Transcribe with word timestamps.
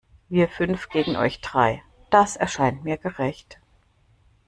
Wir 0.29 0.47
fünf 0.49 0.89
gegen 0.89 1.15
euch 1.15 1.41
drei, 1.41 1.83
das 2.09 2.35
erscheint 2.35 2.83
mir 2.83 2.97
gerecht. 2.97 3.59